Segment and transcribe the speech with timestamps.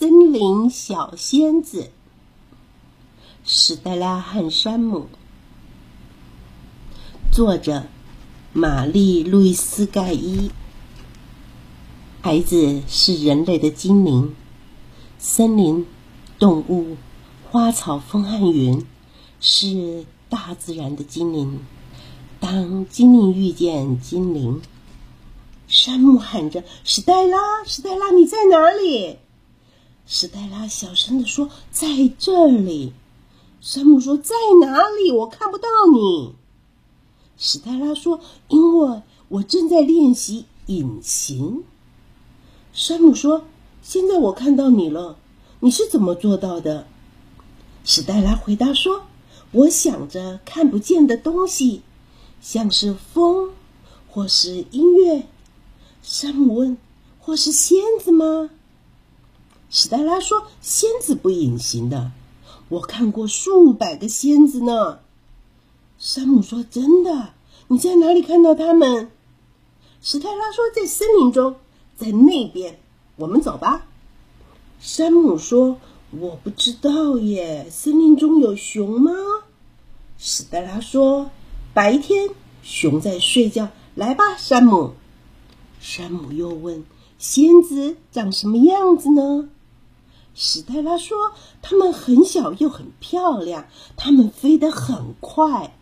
[0.00, 1.90] 森林小仙子，
[3.44, 5.08] 史黛拉和山姆。
[7.32, 7.82] 作者：
[8.52, 10.52] 玛丽·路易斯·盖伊。
[12.20, 14.36] 孩子是人类的精灵，
[15.18, 15.84] 森林、
[16.38, 16.96] 动物、
[17.50, 18.86] 花草、风和云
[19.40, 21.58] 是大自然的精灵。
[22.38, 24.62] 当精灵遇见精灵。
[25.66, 29.18] 山姆喊着：“史黛拉，史黛拉，你在哪里？”
[30.10, 31.86] 史黛拉小声的说：“在
[32.18, 32.94] 这里。”
[33.60, 35.12] 山姆说：“在哪里？
[35.12, 36.34] 我看不到你。”
[37.36, 38.18] 史黛拉说
[38.48, 41.62] ：“因为我正在练习隐形。”
[42.72, 43.44] 山姆说
[43.84, 45.18] ：“现在我看到你了，
[45.60, 46.86] 你是怎么做到的？”
[47.84, 49.02] 史黛拉回答说
[49.52, 51.82] ：“我想着看不见的东西，
[52.40, 53.50] 像是风，
[54.08, 55.26] 或是音乐。”
[56.02, 56.78] 山姆问
[57.20, 58.48] ：“或是仙子吗？”
[59.70, 62.10] 史黛拉说：“仙子不隐形的，
[62.70, 65.00] 我看过数百个仙子呢。”
[65.98, 67.34] 山姆说：“真的？
[67.68, 69.10] 你在哪里看到他们？”
[70.00, 71.56] 史黛拉说：“在森林中，
[71.98, 72.80] 在那边。
[73.16, 73.86] 我们走吧。”
[74.80, 75.78] 山姆说
[76.18, 79.12] ：“我不知道耶，森林中有熊吗？”
[80.16, 81.30] 史黛拉说
[81.74, 82.30] ：“白天
[82.62, 83.68] 熊在睡觉。
[83.94, 84.94] 来吧，山姆。”
[85.78, 86.84] 山姆又问
[87.18, 89.50] ：“仙子长什么样子呢？”
[90.34, 95.76] 史黛拉说：“它们很小又很漂亮，它们飞得很快。”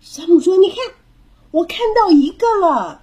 [0.00, 0.78] 山姆说：“你看，
[1.52, 3.02] 我看到一个了。”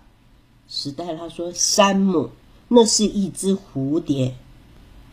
[0.68, 2.32] 史黛拉说：“山姆，
[2.68, 4.36] 那是一只蝴蝶。”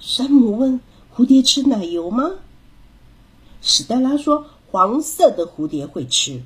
[0.00, 0.80] 山姆问
[1.14, 2.32] ：“蝴蝶吃奶油吗？”
[3.62, 6.42] 史黛拉说：“黄色的蝴蝶会吃。”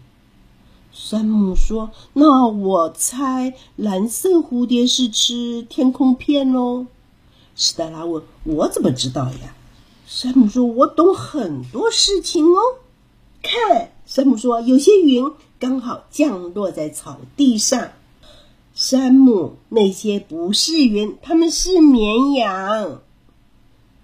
[0.92, 6.86] 山姆说：“那我猜蓝色蝴蝶是吃天空片喽。”
[7.62, 9.54] 史黛拉问：“我怎么知道呀？”
[10.08, 12.58] 山姆说：“我懂很多事情哦。”
[13.44, 17.90] 看，山姆说：“有些云刚好降落在草地上。”
[18.74, 23.02] 山姆，那些不是云，他们是绵羊。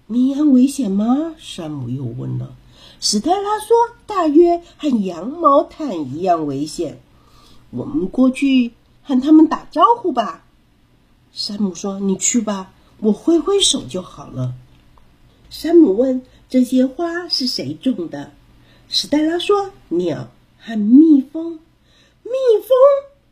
[0.05, 1.33] 绵羊危险吗？
[1.39, 2.53] 山姆又问了。
[2.99, 3.75] 史黛拉说
[4.05, 7.01] ：“大约和羊毛毯一样危险。”
[7.71, 10.45] 我们过去和他们打招呼吧。
[11.33, 14.53] 山姆说：“你去吧，我挥挥手就好了。”
[15.49, 18.31] 山姆问：“这些花是谁种的？”
[18.89, 21.59] 史黛拉说：“鸟和蜜蜂。”
[22.23, 22.31] 蜜
[22.61, 22.69] 蜂！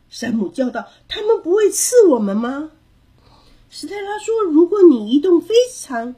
[0.08, 2.70] 山姆叫道：“它们不会刺我们吗？”
[3.68, 6.14] 史黛拉说：“如果你移动非常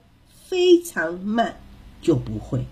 [0.49, 1.61] 非常慢，
[2.01, 2.65] 就不会。”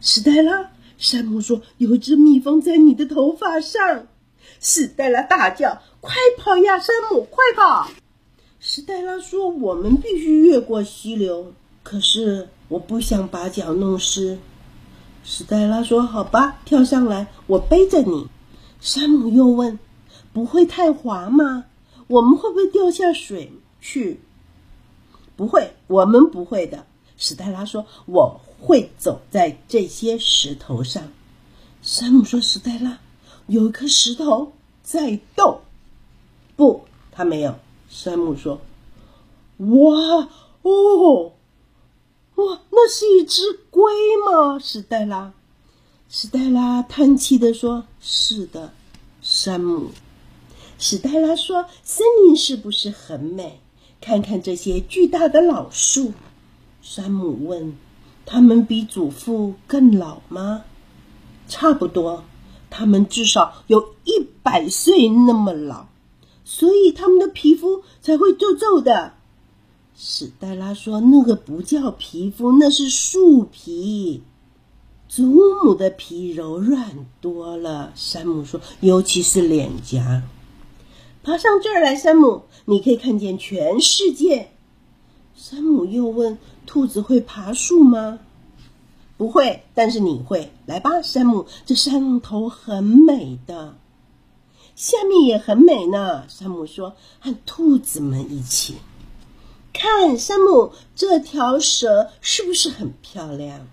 [0.00, 4.06] 史黛拉，山姆说：“有一只蜜蜂在你的头发上。”
[4.60, 7.90] 史黛拉大叫：“快跑呀，山姆，快跑！”
[8.68, 11.52] 史黛拉说：“我们必须越过溪流，
[11.84, 14.40] 可是我不想把脚弄湿。”
[15.22, 18.26] 史黛拉说：“好吧，跳上来，我背着你。”
[18.82, 19.78] 山姆又问
[20.34, 21.66] ：“不会太滑吗？
[22.08, 24.20] 我们会不会掉下水去
[25.36, 26.84] ？”“不会，我们不会的。”
[27.16, 31.04] 史黛拉说：“我。”会走在这些石头上，
[31.82, 32.98] 山姆说：“史黛拉，
[33.46, 34.50] 有一颗石头
[34.82, 35.60] 在动。”
[36.56, 37.54] 不，他没有。
[37.88, 38.60] 山姆说
[39.58, 40.28] ：“哇
[40.62, 41.32] 哦，
[42.34, 43.92] 哇，那是一只龟
[44.24, 45.32] 吗？”史黛拉，
[46.08, 48.72] 史黛拉叹气的说：“是的。”
[49.22, 49.90] 山姆，
[50.78, 53.60] 史黛拉说：“森林是不是很美？
[54.00, 56.12] 看看这些巨大的老树。”
[56.82, 57.76] 山姆问。
[58.28, 60.64] 他们比祖父更老吗？
[61.46, 62.24] 差不多，
[62.68, 65.86] 他们至少有一百岁那么老，
[66.58, 69.12] 所以他们的皮肤才会皱皱的。
[69.94, 74.22] 史黛拉说：“那个不叫皮肤，那是树皮。
[75.06, 75.26] 祖
[75.62, 80.22] 母的皮柔软多了。”山姆说：“尤其是脸颊。”
[81.22, 84.48] 爬上这儿来，山姆，你可以看见全世界。
[85.34, 86.38] 山姆又问。
[86.64, 88.18] 兔子会爬树吗？
[89.18, 90.50] 不会，但是你会。
[90.64, 93.76] 来吧，山姆，这山头很美的，
[94.76, 96.28] 下面也很美呢。
[96.28, 98.76] 山姆说：“和兔子们一起
[99.72, 103.66] 看。”山姆，这条蛇是不是很漂亮？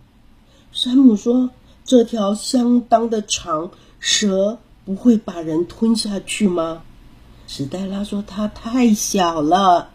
[0.72, 1.52] 山姆说
[1.84, 3.70] ：“这条相当的长，
[4.00, 6.84] 蛇不会把人吞下去吗？”
[7.48, 9.92] 史黛拉说：“它太小了。”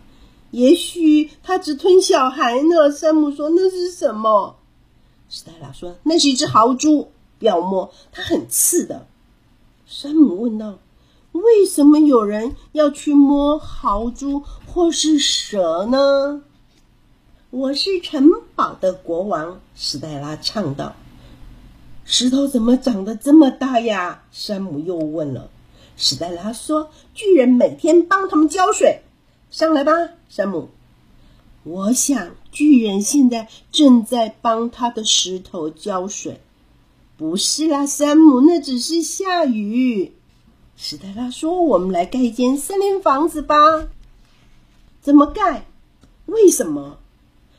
[0.53, 2.93] 也许它只吞小孩呢。
[2.93, 4.57] 山姆说：“那是什么？”
[5.31, 9.07] 史黛拉说：“那是一只豪猪，不要摸，它很刺的。”
[9.87, 10.79] 山姆问道
[11.33, 16.43] ：“为什么有人要去摸豪猪或是蛇呢？”
[17.51, 20.97] 我是城堡的国王。”史黛拉唱道。
[22.05, 25.51] “石头怎么长得这么大呀？”山姆又问了。
[25.97, 29.03] 史黛拉说：“巨人每天帮他们浇水。”
[29.51, 29.93] 上来吧，
[30.29, 30.69] 山姆。
[31.65, 36.41] 我想巨人现在正在帮他的石头浇水。
[37.17, 40.13] 不是啦，山姆，那只是下雨。
[40.81, 43.57] 史黛拉说：“我们来盖一间森林房子吧。”
[45.03, 45.67] 怎么盖？
[46.27, 46.99] 为什么？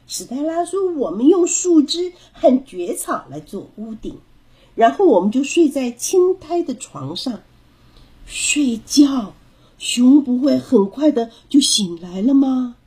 [0.08, 4.20] 史黛拉说：“我们用树枝和蕨草来做屋顶，
[4.74, 7.42] 然后我们就睡在青苔的床上
[8.26, 9.34] 睡觉。
[9.78, 12.78] 熊不会很快的就醒来了吗？”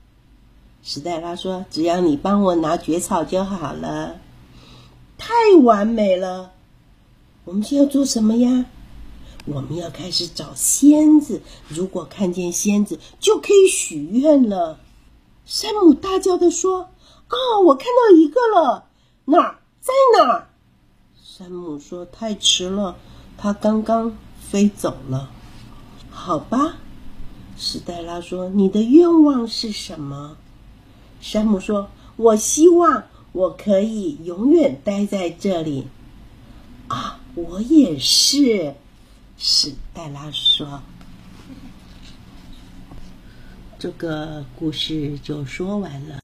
[0.83, 4.17] 史黛拉说：“只要你帮我拿蕨草就好了。”
[5.19, 6.53] 太完美了。
[7.45, 8.65] 我们需要做什么呀？
[9.45, 11.43] 我们要开始找仙子。
[11.69, 14.79] 如果看见仙子，就可以许愿了。
[15.45, 16.91] 山姆大叫的说
[17.29, 17.37] ：“啊，
[17.67, 18.87] 我看到一个了！
[19.25, 19.59] 哪儿？
[19.81, 20.49] 在哪儿？”
[21.23, 22.97] 山姆说：“太迟了，
[23.37, 25.31] 他刚刚飞走了。”
[26.11, 26.77] 好吧，
[27.57, 30.37] 史黛拉说：“你的愿望是什么？”
[31.21, 35.89] 山姆说：“我希望我可以永远待在这里。”
[36.89, 37.19] 啊。
[37.35, 38.75] 我也是，
[39.45, 40.81] 史黛拉说。
[43.77, 46.21] 这个故事就说完了。